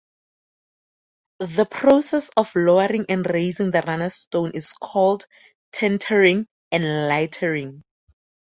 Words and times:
The 1.41 1.67
process 1.69 2.31
of 2.35 2.55
lowering 2.55 3.05
and 3.07 3.23
raising 3.31 3.69
the 3.69 3.83
runner 3.85 4.09
stone 4.09 4.49
is 4.55 4.73
called 4.73 5.27
tentering 5.73 6.47
and 6.71 6.83
lightering. 7.07 7.83